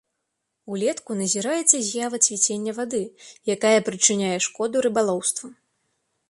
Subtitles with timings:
[0.75, 3.03] Улетку назіраецца з'ява цвіцення вады,
[3.55, 5.47] якая прычыняе шкоду рыбалоўству.